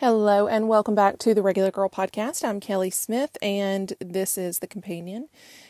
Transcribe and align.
Hello, 0.00 0.48
and 0.48 0.66
welcome 0.66 0.94
back 0.94 1.18
to 1.18 1.34
the 1.34 1.42
Regular 1.42 1.70
Girl 1.70 1.90
Podcast. 1.90 2.42
I'm 2.42 2.58
Kelly 2.58 2.88
Smith, 2.88 3.36
and 3.42 3.92
this 4.00 4.38
is 4.38 4.60
the 4.60 4.66
companion 4.66 5.28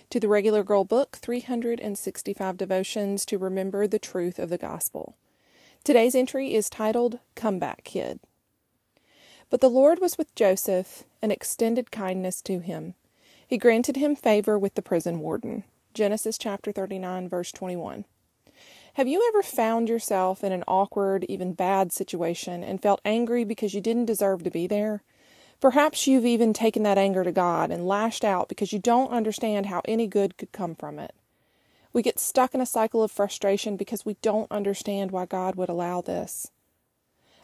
to 0.08 0.20
the 0.20 0.28
Regular 0.28 0.62
Girl 0.62 0.84
book 0.84 1.18
365 1.20 2.56
Devotions 2.56 3.26
to 3.26 3.38
Remember 3.38 3.88
the 3.88 3.98
Truth 3.98 4.38
of 4.38 4.48
the 4.48 4.56
Gospel. 4.56 5.16
Today's 5.82 6.14
entry 6.14 6.54
is 6.54 6.70
titled 6.70 7.18
Comeback 7.34 7.82
Kid. 7.82 8.20
But 9.50 9.60
the 9.60 9.68
Lord 9.68 9.98
was 10.00 10.16
with 10.16 10.32
Joseph 10.36 11.02
and 11.20 11.32
extended 11.32 11.90
kindness 11.90 12.40
to 12.42 12.60
him. 12.60 12.94
He 13.44 13.58
granted 13.58 13.96
him 13.96 14.14
favor 14.14 14.56
with 14.56 14.76
the 14.76 14.80
prison 14.80 15.18
warden. 15.18 15.64
Genesis 15.92 16.38
chapter 16.38 16.70
39, 16.70 17.28
verse 17.28 17.50
21. 17.50 18.04
Have 18.94 19.08
you 19.08 19.26
ever 19.28 19.42
found 19.42 19.88
yourself 19.88 20.42
in 20.42 20.52
an 20.52 20.64
awkward, 20.66 21.24
even 21.28 21.52
bad 21.52 21.92
situation 21.92 22.62
and 22.62 22.82
felt 22.82 23.00
angry 23.04 23.44
because 23.44 23.74
you 23.74 23.80
didn't 23.80 24.06
deserve 24.06 24.42
to 24.44 24.50
be 24.50 24.66
there? 24.66 25.02
Perhaps 25.60 26.06
you've 26.06 26.26
even 26.26 26.52
taken 26.52 26.82
that 26.84 26.98
anger 26.98 27.22
to 27.22 27.32
God 27.32 27.70
and 27.70 27.86
lashed 27.86 28.24
out 28.24 28.48
because 28.48 28.72
you 28.72 28.78
don't 28.78 29.12
understand 29.12 29.66
how 29.66 29.82
any 29.84 30.06
good 30.06 30.38
could 30.38 30.52
come 30.52 30.74
from 30.74 30.98
it. 30.98 31.14
We 31.92 32.02
get 32.02 32.18
stuck 32.18 32.54
in 32.54 32.60
a 32.60 32.66
cycle 32.66 33.02
of 33.02 33.10
frustration 33.10 33.76
because 33.76 34.06
we 34.06 34.16
don't 34.22 34.50
understand 34.50 35.10
why 35.10 35.26
God 35.26 35.56
would 35.56 35.68
allow 35.68 36.00
this. 36.00 36.50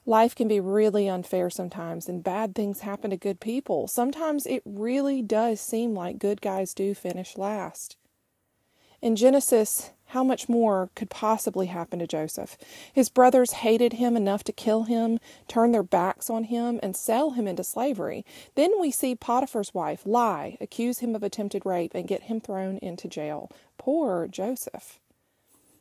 Life 0.08 0.36
can 0.36 0.46
be 0.46 0.60
really 0.60 1.08
unfair 1.08 1.50
sometimes, 1.50 2.08
and 2.08 2.22
bad 2.22 2.54
things 2.54 2.80
happen 2.80 3.10
to 3.10 3.16
good 3.16 3.40
people. 3.40 3.88
Sometimes 3.88 4.46
it 4.46 4.62
really 4.64 5.20
does 5.20 5.60
seem 5.60 5.94
like 5.94 6.20
good 6.20 6.40
guys 6.40 6.74
do 6.74 6.94
finish 6.94 7.36
last. 7.36 7.96
In 9.02 9.16
Genesis, 9.16 9.90
how 10.16 10.24
much 10.24 10.48
more 10.48 10.88
could 10.94 11.10
possibly 11.10 11.66
happen 11.66 11.98
to 11.98 12.06
Joseph? 12.06 12.56
His 12.90 13.10
brothers 13.10 13.52
hated 13.52 13.92
him 13.92 14.16
enough 14.16 14.42
to 14.44 14.52
kill 14.52 14.84
him, 14.84 15.18
turn 15.46 15.72
their 15.72 15.82
backs 15.82 16.30
on 16.30 16.44
him, 16.44 16.80
and 16.82 16.96
sell 16.96 17.32
him 17.32 17.46
into 17.46 17.62
slavery. 17.62 18.24
Then 18.54 18.80
we 18.80 18.90
see 18.90 19.14
Potiphar's 19.14 19.74
wife 19.74 20.06
lie, 20.06 20.56
accuse 20.58 21.00
him 21.00 21.14
of 21.14 21.22
attempted 21.22 21.66
rape, 21.66 21.92
and 21.94 22.08
get 22.08 22.22
him 22.22 22.40
thrown 22.40 22.78
into 22.78 23.08
jail. 23.08 23.50
Poor 23.76 24.26
Joseph. 24.26 25.00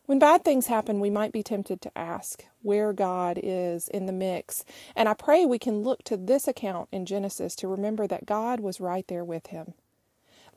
When 0.06 0.20
bad 0.20 0.44
things 0.44 0.68
happen, 0.68 1.00
we 1.00 1.10
might 1.10 1.32
be 1.32 1.42
tempted 1.42 1.82
to 1.84 1.98
ask 1.98 2.44
where 2.62 2.92
God 2.92 3.40
is 3.42 3.88
in 3.88 4.06
the 4.06 4.12
mix. 4.12 4.66
And 4.98 5.08
I 5.08 5.14
pray 5.14 5.46
we 5.46 5.60
can 5.60 5.82
look 5.82 6.04
to 6.04 6.18
this 6.18 6.46
account 6.46 6.90
in 6.92 7.06
Genesis 7.06 7.56
to 7.56 7.70
remember 7.70 8.06
that 8.08 8.26
God 8.26 8.60
was 8.60 8.82
right 8.82 9.08
there 9.08 9.24
with 9.24 9.48
him. 9.48 9.76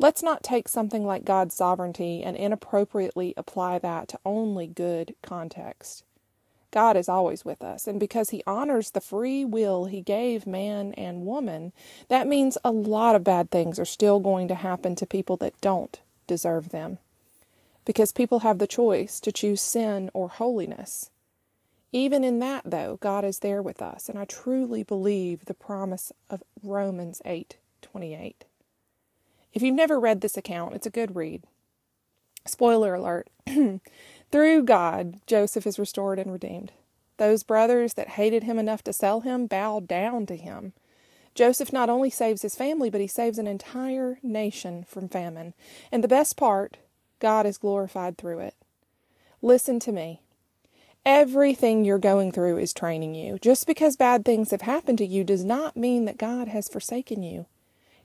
Let's 0.01 0.23
not 0.23 0.45
take 0.45 0.69
something 0.69 1.05
like 1.05 1.25
God's 1.25 1.57
sovereignty 1.57 2.23
and 2.23 2.37
inappropriately 2.37 3.35
apply 3.37 3.81
that 3.81 4.07
to 4.09 4.21
only 4.25 4.69
good 4.69 5.17
context. 5.23 6.05
God 6.71 6.97
is 6.97 7.09
always 7.09 7.45
with 7.45 7.63
us, 7.63 7.89
and 7.89 7.99
because 7.99 8.31
He 8.31 8.43
honors 8.47 8.91
the 8.91 9.01
free 9.01 9.45
will 9.45 9.87
He 9.87 10.01
gave 10.01 10.47
man 10.47 10.93
and 10.95 11.27
woman, 11.27 11.73
that 12.09 12.29
means 12.29 12.57
a 12.63 12.71
lot 12.71 13.17
of 13.17 13.25
bad 13.25 13.51
things 13.51 13.79
are 13.79 13.85
still 13.85 14.21
going 14.21 14.47
to 14.49 14.55
happen 14.55 14.95
to 14.97 15.07
people 15.07 15.37
that 15.39 15.61
don't 15.61 15.99
deserve 16.29 16.69
them. 16.69 16.99
Because 17.85 18.13
people 18.13 18.41
have 18.41 18.59
the 18.59 18.67
choice 18.67 19.19
to 19.21 19.33
choose 19.33 19.63
sin 19.63 20.11
or 20.15 20.29
holiness. 20.29 21.11
Even 21.91 22.23
in 22.23 22.39
that, 22.39 22.63
though, 22.67 22.99
God 23.01 23.25
is 23.25 23.39
there 23.39 23.63
with 23.63 23.83
us, 23.83 24.09
and 24.09 24.19
I 24.19 24.27
truly 24.27 24.85
believe 24.85 25.47
the 25.47 25.55
promise 25.55 26.13
of 26.31 26.45
Romans 26.63 27.21
8 27.25 27.57
28. 27.81 28.45
If 29.53 29.63
you've 29.63 29.75
never 29.75 29.99
read 29.99 30.21
this 30.21 30.37
account, 30.37 30.75
it's 30.75 30.87
a 30.87 30.91
good 30.91 31.17
read. 31.17 31.43
Spoiler 32.47 32.95
alert 32.95 33.29
Through 34.31 34.65
God, 34.65 35.21
Joseph 35.27 35.67
is 35.67 35.79
restored 35.79 36.19
and 36.19 36.33
redeemed. 36.33 36.73
Those 37.17 37.43
brothers 37.43 37.95
that 37.95 38.11
hated 38.11 38.45
him 38.45 38.59
enough 38.59 38.85
to 38.85 38.93
sell 38.93 39.21
him 39.21 39.47
bowed 39.47 39.89
down 39.89 40.27
to 40.27 40.37
him. 40.37 40.73
Joseph 41.35 41.73
not 41.73 41.89
only 41.89 42.11
saves 42.11 42.43
his 42.43 42.55
family, 42.55 42.91
but 42.91 43.01
he 43.01 43.07
saves 43.07 43.39
an 43.39 43.47
entire 43.47 44.19
nation 44.23 44.85
from 44.85 45.09
famine. 45.09 45.55
And 45.91 46.05
the 46.05 46.09
best 46.09 46.37
part, 46.37 46.77
God 47.21 47.47
is 47.47 47.59
glorified 47.59 48.19
through 48.19 48.41
it. 48.41 48.55
Listen 49.41 49.81
to 49.81 49.93
me. 49.93 50.21
Everything 51.07 51.85
you're 51.85 51.99
going 51.99 52.33
through 52.33 52.59
is 52.59 52.75
training 52.75 53.15
you. 53.15 53.39
Just 53.39 53.67
because 53.67 53.97
bad 53.97 54.25
things 54.25 54.51
have 54.51 54.63
happened 54.63 54.99
to 54.99 55.07
you 55.07 55.25
does 55.25 55.45
not 55.45 55.77
mean 55.77 56.05
that 56.05 56.19
God 56.19 56.49
has 56.49 56.69
forsaken 56.69 57.23
you. 57.23 57.47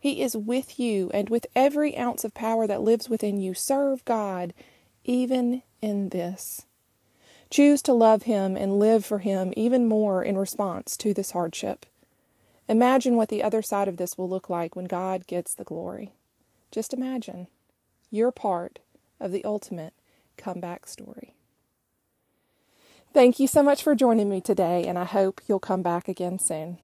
He 0.04 0.22
is 0.22 0.36
with 0.36 0.82
you, 0.82 1.10
and 1.14 1.30
with 1.30 1.48
every 1.56 1.98
ounce 1.98 2.26
of 2.26 2.34
power 2.34 2.68
that 2.68 2.82
lives 2.82 3.08
within 3.08 3.40
you, 3.40 3.54
serve 3.54 4.04
God 4.04 4.54
even 5.06 5.62
in 5.82 6.10
this. 6.10 6.66
Choose 7.50 7.82
to 7.84 7.94
love 7.94 8.24
Him 8.24 8.58
and 8.58 8.78
live 8.78 9.06
for 9.06 9.20
Him 9.20 9.54
even 9.56 9.88
more 9.88 10.22
in 10.22 10.38
response 10.38 10.98
to 10.98 11.14
this 11.14 11.32
hardship. 11.32 11.86
Imagine 12.68 13.16
what 13.16 13.30
the 13.30 13.42
other 13.42 13.62
side 13.62 13.88
of 13.88 13.96
this 13.96 14.18
will 14.18 14.28
look 14.28 14.50
like 14.50 14.76
when 14.76 14.88
God 14.88 15.26
gets 15.26 15.54
the 15.54 15.64
glory. 15.64 16.12
Just 16.70 16.94
imagine. 16.94 17.48
You're 18.12 18.34
part 18.34 18.80
of 19.22 19.32
the 19.32 19.46
ultimate 19.46 19.94
comeback 20.36 20.86
story. 20.86 21.34
Thank 23.14 23.40
you 23.40 23.48
so 23.48 23.64
much 23.64 23.82
for 23.82 23.96
joining 23.96 24.28
me 24.28 24.42
today, 24.42 24.86
and 24.86 25.00
I 25.00 25.06
hope 25.06 25.40
you'll 25.48 25.60
come 25.60 25.82
back 25.82 26.10
again 26.10 26.40
soon. 26.40 26.80